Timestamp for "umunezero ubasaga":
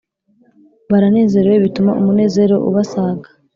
1.99-3.29